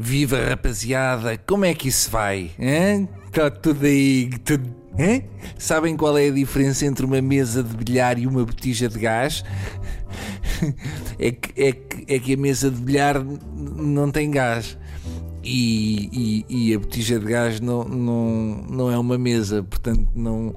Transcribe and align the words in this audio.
Viva 0.00 0.38
rapaziada, 0.50 1.36
como 1.38 1.64
é 1.64 1.74
que 1.74 1.88
isso 1.88 2.08
vai? 2.08 2.52
Está 3.26 3.50
tudo 3.50 3.84
aí, 3.84 4.30
tudo. 4.44 4.72
Sabem 5.58 5.96
qual 5.96 6.16
é 6.16 6.28
a 6.28 6.30
diferença 6.30 6.86
entre 6.86 7.04
uma 7.04 7.20
mesa 7.20 7.64
de 7.64 7.76
bilhar 7.76 8.16
e 8.16 8.24
uma 8.24 8.44
botija 8.44 8.88
de 8.88 8.98
gás? 8.98 9.42
É 11.20 11.30
que, 11.30 11.62
é 11.62 11.72
que, 11.72 12.14
é 12.14 12.18
que 12.18 12.34
a 12.34 12.36
mesa 12.36 12.68
de 12.68 12.80
bilhar 12.80 13.24
não 13.24 14.10
tem 14.10 14.28
gás. 14.28 14.76
E, 15.44 16.44
e, 16.48 16.70
e, 16.70 16.74
a 16.74 16.78
botija 16.80 17.18
de 17.18 17.26
gás 17.26 17.60
não, 17.60 17.84
não, 17.84 18.64
não 18.68 18.90
é 18.90 18.98
uma 18.98 19.16
mesa, 19.16 19.62
portanto 19.62 20.08
não, 20.16 20.54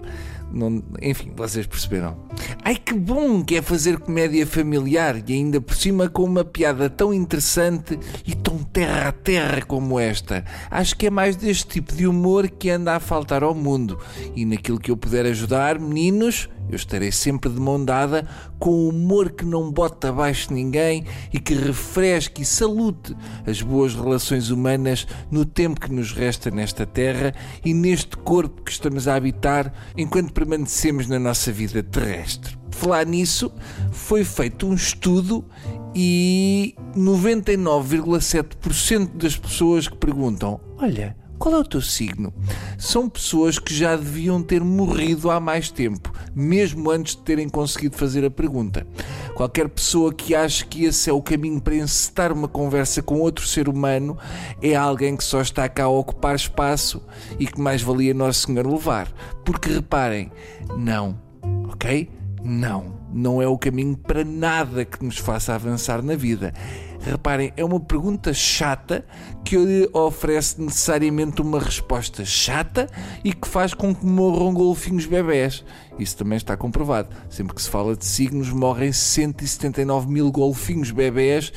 não. 0.52 0.84
Enfim, 1.02 1.32
vocês 1.36 1.66
perceberam. 1.66 2.18
Ai 2.64 2.76
que 2.76 2.94
bom 2.94 3.44
que 3.44 3.56
é 3.56 3.62
fazer 3.62 4.00
comédia 4.00 4.46
familiar 4.46 5.18
e 5.28 5.34
ainda 5.34 5.60
por 5.60 5.76
cima 5.76 6.10
com 6.10 6.24
uma 6.24 6.44
piada 6.44 6.90
tão 6.90 7.14
interessante 7.14 8.00
e 8.26 8.36
tão 8.36 8.58
terra 8.58 9.10
a 9.10 9.12
terra 9.12 9.62
como 9.62 10.00
esta. 10.00 10.44
Acho 10.70 10.96
que 10.96 11.08
é 11.08 11.10
mais 11.10 11.36
deste 11.36 11.68
tipo 11.68 11.96
de 11.96 12.06
humor 12.08 12.50
que 12.50 12.70
anda 12.70 12.96
a 12.96 13.00
faltar 13.00 13.44
ao 13.44 13.56
mundo. 13.56 13.98
E 14.36 14.46
naquilo 14.46 14.80
que 14.80 14.92
eu 14.92 14.98
puder 14.98 15.26
ajudar, 15.26 15.80
meninos, 15.80 16.50
eu 16.70 16.76
estarei 16.76 17.12
sempre 17.12 17.50
de 17.50 17.60
mão 17.60 17.84
dada 17.84 18.26
com 18.58 18.88
humor 18.88 19.32
que 19.32 19.44
não 19.44 19.70
bota 19.72 20.10
abaixo 20.10 20.54
ninguém 20.54 21.04
e 21.34 21.40
que 21.40 21.54
refresque 21.54 22.44
e 22.44 22.46
salute 22.46 23.16
as 23.46 23.62
boas 23.62 23.94
relações 23.94 24.50
humanas 24.50 25.06
no 25.30 25.44
tempo 25.44 25.82
que 25.82 25.92
nos 25.92 26.14
resta 26.14 26.50
nesta 26.50 26.86
terra 26.86 27.34
e 27.66 27.74
neste 27.74 28.16
corpo 28.18 28.62
que 28.62 28.72
estamos 28.72 29.08
a 29.08 29.16
habitar 29.16 29.74
enquanto 29.98 30.32
permanecemos 30.42 31.06
na 31.06 31.20
nossa 31.20 31.52
vida 31.52 31.84
terrestre. 31.84 32.58
Falar 32.72 33.06
nisso, 33.06 33.52
foi 33.92 34.24
feito 34.24 34.66
um 34.66 34.74
estudo 34.74 35.46
e 35.94 36.74
99,7% 36.98 39.18
das 39.18 39.38
pessoas 39.38 39.88
que 39.88 39.96
perguntam: 39.98 40.60
Olha, 40.80 41.16
qual 41.38 41.54
é 41.54 41.60
o 41.60 41.64
teu 41.64 41.80
signo? 41.80 42.34
São 42.76 43.08
pessoas 43.08 43.60
que 43.60 43.72
já 43.72 43.96
deviam 43.96 44.42
ter 44.42 44.64
morrido 44.64 45.30
há 45.30 45.40
mais 45.40 45.70
tempo, 45.70 46.12
mesmo 46.34 46.90
antes 46.90 47.16
de 47.16 47.22
terem 47.22 47.48
conseguido 47.48 47.96
fazer 47.96 48.26
a 48.26 48.32
pergunta. 48.32 48.88
Qualquer 49.42 49.70
pessoa 49.70 50.14
que 50.14 50.36
ache 50.36 50.64
que 50.64 50.86
esse 50.86 51.10
é 51.10 51.14
o 51.14 51.20
caminho 51.20 51.60
para 51.60 51.74
encetar 51.74 52.32
uma 52.32 52.48
conversa 52.48 53.02
com 53.02 53.20
outro 53.20 53.48
ser 53.48 53.68
humano 53.68 54.16
é 54.62 54.76
alguém 54.76 55.18
que 55.18 55.24
só 55.24 55.42
está 55.42 55.68
cá 55.68 55.86
a 55.86 55.90
ocupar 55.90 56.36
espaço 56.36 57.02
e 57.40 57.48
que 57.48 57.60
mais 57.60 57.82
valia 57.82 58.14
Nosso 58.14 58.46
Senhor 58.46 58.68
levar. 58.68 59.12
Porque 59.44 59.72
reparem, 59.72 60.32
não, 60.78 61.20
ok? 61.74 62.08
Não, 62.44 62.94
não 63.14 63.42
é 63.42 63.48
o 63.48 63.58
caminho 63.58 63.96
para 63.96 64.24
nada 64.24 64.84
que 64.84 65.04
nos 65.04 65.18
faça 65.18 65.54
avançar 65.54 66.02
na 66.02 66.16
vida. 66.16 66.54
Reparem, 67.04 67.52
é 67.58 67.66
uma 67.66 67.80
pergunta 67.80 68.34
chata 68.34 69.04
que 69.44 69.56
lhe 69.58 69.90
oferece 69.92 70.62
necessariamente 70.62 71.42
uma 71.42 71.60
resposta 71.60 72.24
chata 72.24 72.88
e 73.24 73.34
que 73.34 73.48
faz 73.48 73.74
com 73.74 73.94
que 73.94 74.06
morram 74.06 74.54
golfinhos 74.54 75.06
bebés. 75.06 75.64
Isso 75.98 76.18
também 76.18 76.38
está 76.38 76.56
comprovado. 76.56 77.10
Sempre 77.30 77.56
que 77.56 77.62
se 77.62 77.70
fala 77.70 77.96
de 77.96 78.06
signos, 78.06 78.50
morrem 78.50 78.92
179 78.92 80.08
mil 80.08 80.32
golfinhos 80.32 80.92
bebés 80.92 81.52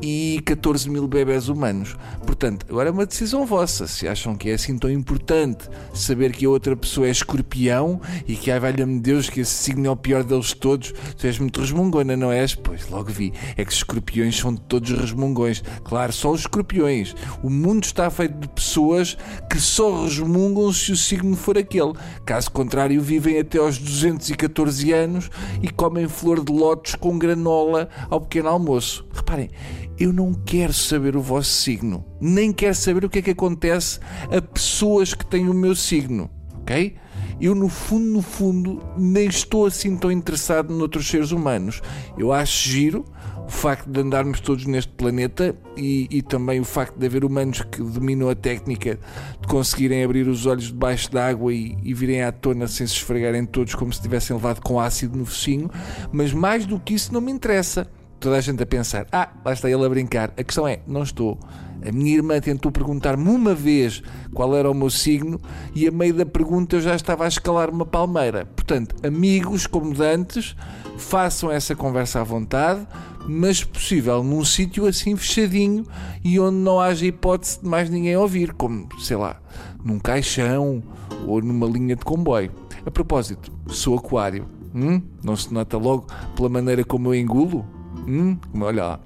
e 0.00 0.40
14 0.44 0.88
mil 0.88 1.06
bebés 1.08 1.48
humanos. 1.48 1.96
Portanto, 2.24 2.66
agora 2.68 2.88
é 2.88 2.92
uma 2.92 3.06
decisão 3.06 3.44
vossa. 3.44 3.86
Se 3.86 4.06
acham 4.06 4.36
que 4.36 4.50
é 4.50 4.54
assim 4.54 4.78
tão 4.78 4.90
importante 4.90 5.68
saber 5.94 6.32
que 6.32 6.46
a 6.46 6.50
outra 6.50 6.76
pessoa 6.76 7.06
é 7.06 7.10
escorpião 7.10 8.00
e 8.26 8.36
que, 8.36 8.50
ai, 8.50 8.60
valha-me 8.60 9.00
Deus, 9.00 9.28
que 9.28 9.40
esse 9.40 9.54
signo 9.54 9.86
é 9.86 9.90
o 9.90 9.96
pior 9.96 10.22
deles 10.22 10.52
todos, 10.52 10.92
tu 11.16 11.26
és 11.26 11.38
muito 11.38 11.60
resmungona, 11.60 12.16
não 12.16 12.30
és? 12.30 12.54
Pois, 12.54 12.88
logo 12.88 13.10
vi. 13.10 13.32
É 13.56 13.64
que 13.64 13.70
os 13.70 13.78
escorpiões 13.78 14.36
são 14.36 14.54
todos 14.54 14.90
resmungões. 14.90 15.62
Claro, 15.84 16.12
só 16.12 16.30
os 16.30 16.40
escorpiões. 16.40 17.14
O 17.42 17.50
mundo 17.50 17.84
está 17.84 18.10
feito 18.10 18.38
de 18.38 18.48
pessoas 18.48 19.16
que 19.50 19.60
só 19.60 20.04
resmungam 20.04 20.72
se 20.72 20.92
o 20.92 20.96
signo 20.96 21.36
for 21.36 21.58
aquele. 21.58 21.92
Caso 22.24 22.50
contrário, 22.50 23.00
vivem 23.00 23.38
até 23.38 23.58
aos 23.58 23.78
214 23.78 24.92
anos 24.92 25.30
e 25.62 25.68
comem 25.68 26.08
flor 26.08 26.44
de 26.44 26.52
lótus 26.52 26.94
com 26.94 27.18
granola 27.18 27.88
ao 28.10 28.20
pequeno 28.20 28.48
almoço. 28.48 29.06
Reparem, 29.12 29.50
eu 29.98 30.12
não 30.12 30.32
quero 30.32 30.72
saber 30.72 31.16
o 31.16 31.20
vosso 31.20 31.50
signo, 31.50 32.04
nem 32.20 32.52
quero 32.52 32.74
saber 32.74 33.04
o 33.04 33.10
que 33.10 33.18
é 33.18 33.22
que 33.22 33.30
acontece 33.30 33.98
a 34.30 34.40
pessoas 34.40 35.12
que 35.12 35.26
têm 35.26 35.48
o 35.48 35.54
meu 35.54 35.74
signo, 35.74 36.30
ok? 36.60 36.94
Eu, 37.40 37.54
no 37.54 37.68
fundo, 37.68 38.04
no 38.04 38.22
fundo, 38.22 38.82
nem 38.96 39.28
estou 39.28 39.66
assim 39.66 39.96
tão 39.96 40.10
interessado 40.10 40.74
noutros 40.74 41.08
seres 41.08 41.30
humanos. 41.30 41.80
Eu 42.16 42.32
acho 42.32 42.68
giro 42.68 43.04
o 43.46 43.50
facto 43.50 43.88
de 43.88 44.00
andarmos 44.00 44.40
todos 44.40 44.66
neste 44.66 44.92
planeta 44.92 45.54
e, 45.76 46.06
e, 46.10 46.20
também 46.20 46.60
o 46.60 46.64
facto 46.64 46.98
de 46.98 47.06
haver 47.06 47.24
humanos 47.24 47.62
que 47.62 47.82
dominam 47.82 48.28
a 48.28 48.34
técnica 48.34 48.98
de 49.40 49.48
conseguirem 49.48 50.04
abrir 50.04 50.28
os 50.28 50.44
olhos 50.44 50.66
debaixo 50.66 51.10
d'água 51.10 51.54
e, 51.54 51.78
e 51.82 51.94
virem 51.94 52.22
à 52.22 52.30
tona 52.30 52.68
sem 52.68 52.86
se 52.86 52.94
esfregarem 52.94 53.46
todos 53.46 53.74
como 53.74 53.90
se 53.90 54.02
tivessem 54.02 54.36
levado 54.36 54.60
com 54.60 54.78
ácido 54.78 55.16
no 55.16 55.24
focinho, 55.24 55.70
mas 56.12 56.32
mais 56.32 56.66
do 56.66 56.78
que 56.78 56.92
isso 56.92 57.14
não 57.14 57.22
me 57.22 57.32
interessa 57.32 57.88
toda 58.18 58.36
a 58.36 58.40
gente 58.40 58.62
a 58.62 58.66
pensar: 58.66 59.06
ah, 59.12 59.28
lá 59.44 59.52
está 59.52 59.70
ele 59.70 59.84
a 59.84 59.88
brincar. 59.88 60.32
A 60.36 60.42
questão 60.42 60.66
é: 60.66 60.80
não 60.86 61.02
estou. 61.02 61.38
A 61.86 61.92
minha 61.92 62.16
irmã 62.16 62.40
tentou 62.40 62.72
perguntar-me 62.72 63.28
uma 63.30 63.54
vez 63.54 64.02
qual 64.34 64.54
era 64.56 64.68
o 64.68 64.74
meu 64.74 64.90
signo 64.90 65.40
e 65.74 65.86
a 65.86 65.92
meio 65.92 66.12
da 66.12 66.26
pergunta 66.26 66.76
eu 66.76 66.80
já 66.80 66.96
estava 66.96 67.24
a 67.24 67.28
escalar 67.28 67.70
uma 67.70 67.86
palmeira. 67.86 68.46
Portanto, 68.46 68.96
amigos 69.06 69.66
como 69.66 69.94
dantes, 69.94 70.56
façam 70.96 71.50
essa 71.50 71.76
conversa 71.76 72.20
à 72.20 72.24
vontade, 72.24 72.84
mas 73.28 73.62
possível 73.62 74.24
num 74.24 74.44
sítio 74.44 74.86
assim 74.86 75.14
fechadinho 75.16 75.86
e 76.24 76.40
onde 76.40 76.56
não 76.56 76.80
haja 76.80 77.06
hipótese 77.06 77.60
de 77.60 77.68
mais 77.68 77.88
ninguém 77.88 78.16
ouvir, 78.16 78.52
como, 78.54 78.88
sei 78.98 79.16
lá, 79.16 79.40
num 79.84 80.00
caixão 80.00 80.82
ou 81.26 81.40
numa 81.40 81.66
linha 81.66 81.94
de 81.94 82.04
comboio. 82.04 82.50
A 82.84 82.90
propósito, 82.90 83.52
sou 83.68 83.96
aquário. 83.96 84.46
Hum? 84.74 85.00
Não 85.22 85.36
se 85.36 85.52
nota 85.52 85.76
logo 85.76 86.06
pela 86.36 86.48
maneira 86.48 86.84
como 86.84 87.08
eu 87.08 87.14
engulo? 87.14 87.64
Hum, 88.08 88.38
olha 88.54 88.84
lá. 88.84 89.00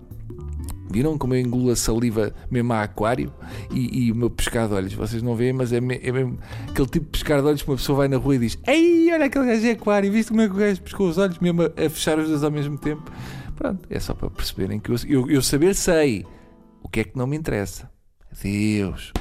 Viram 0.90 1.16
como 1.16 1.34
eu 1.34 1.40
engulo 1.40 1.70
a 1.70 1.76
saliva 1.76 2.34
mesmo 2.50 2.72
a 2.74 2.82
aquário? 2.82 3.32
E, 3.72 4.06
e 4.06 4.12
o 4.12 4.14
meu 4.14 4.28
pescar 4.28 4.68
de 4.68 4.74
olhos, 4.74 4.92
vocês 4.92 5.22
não 5.22 5.34
veem, 5.34 5.52
mas 5.52 5.72
é, 5.72 5.80
me, 5.80 5.98
é 6.02 6.12
mesmo 6.12 6.38
aquele 6.68 6.86
tipo 6.86 7.06
de 7.06 7.10
pescar 7.10 7.40
de 7.40 7.46
olhos 7.46 7.62
que 7.62 7.68
uma 7.68 7.76
pessoa 7.76 7.98
vai 7.98 8.08
na 8.08 8.18
rua 8.18 8.36
e 8.36 8.38
diz: 8.38 8.58
Ei, 8.66 9.10
olha 9.10 9.24
aquele 9.24 9.46
gajo 9.46 9.66
é 9.66 9.70
aquário, 9.70 10.12
viste 10.12 10.28
como 10.28 10.42
é 10.42 10.48
que 10.48 10.54
o 10.54 10.58
gajo 10.58 10.82
pescou 10.82 11.08
os 11.08 11.18
olhos 11.18 11.38
mesmo 11.38 11.62
a, 11.62 11.66
a, 11.66 11.90
fechar 11.90 12.18
os 12.18 12.28
dois 12.28 12.44
ao 12.44 12.50
mesmo 12.50 12.76
tempo? 12.78 13.10
Pronto, 13.56 13.86
é 13.88 13.98
só 13.98 14.14
para 14.14 14.28
perceberem 14.30 14.78
que 14.78 14.90
eu, 14.90 14.96
eu, 15.08 15.30
eu 15.30 15.42
saber 15.42 15.74
sei 15.74 16.26
o 16.82 16.88
que 16.88 17.00
é 17.00 17.04
que 17.04 17.16
não 17.16 17.26
me 17.26 17.36
interessa. 17.36 17.90
Adeus. 18.30 19.12